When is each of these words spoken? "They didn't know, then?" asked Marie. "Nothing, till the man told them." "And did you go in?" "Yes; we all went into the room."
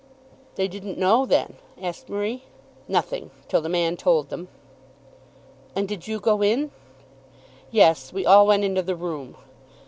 "They 0.55 0.67
didn't 0.67 0.97
know, 0.97 1.27
then?" 1.27 1.57
asked 1.79 2.09
Marie. 2.09 2.45
"Nothing, 2.87 3.29
till 3.47 3.61
the 3.61 3.69
man 3.69 3.95
told 3.97 4.29
them." 4.29 4.47
"And 5.75 5.87
did 5.87 6.07
you 6.07 6.19
go 6.19 6.41
in?" 6.41 6.71
"Yes; 7.69 8.11
we 8.11 8.25
all 8.25 8.47
went 8.47 8.63
into 8.63 8.81
the 8.81 8.95
room." 8.95 9.37